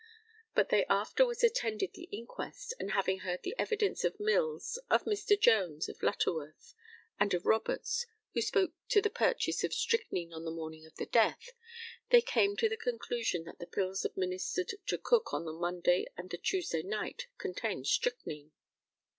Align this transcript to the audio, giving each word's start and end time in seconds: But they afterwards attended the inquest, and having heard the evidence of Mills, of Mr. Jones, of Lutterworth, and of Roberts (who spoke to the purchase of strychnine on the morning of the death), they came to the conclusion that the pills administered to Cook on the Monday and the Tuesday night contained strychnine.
But 0.55 0.69
they 0.69 0.83
afterwards 0.87 1.43
attended 1.43 1.93
the 1.93 2.05
inquest, 2.11 2.73
and 2.79 2.93
having 2.93 3.19
heard 3.19 3.43
the 3.43 3.53
evidence 3.59 4.03
of 4.03 4.19
Mills, 4.19 4.79
of 4.89 5.03
Mr. 5.03 5.39
Jones, 5.39 5.87
of 5.87 6.01
Lutterworth, 6.01 6.73
and 7.19 7.31
of 7.35 7.45
Roberts 7.45 8.07
(who 8.33 8.41
spoke 8.41 8.73
to 8.89 8.99
the 8.99 9.11
purchase 9.11 9.63
of 9.63 9.75
strychnine 9.75 10.33
on 10.33 10.43
the 10.43 10.49
morning 10.49 10.87
of 10.87 10.95
the 10.95 11.05
death), 11.05 11.51
they 12.09 12.19
came 12.19 12.57
to 12.57 12.67
the 12.67 12.77
conclusion 12.77 13.43
that 13.43 13.59
the 13.59 13.67
pills 13.67 14.03
administered 14.03 14.71
to 14.87 14.97
Cook 14.97 15.35
on 15.35 15.45
the 15.45 15.53
Monday 15.53 16.07
and 16.17 16.31
the 16.31 16.37
Tuesday 16.39 16.81
night 16.81 17.27
contained 17.37 17.85
strychnine. 17.85 18.53